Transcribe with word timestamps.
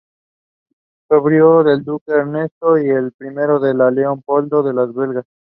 Sobrino 1.07 1.63
del 1.63 1.83
duque 1.83 2.11
Ernesto 2.11 2.75
I 2.75 2.85
y 2.85 2.87
del 2.87 3.13
rey 3.19 3.93
Leopoldo 3.93 4.63
I 4.63 4.65
de 4.65 4.73
los 4.73 4.95
Belgas. 4.95 5.25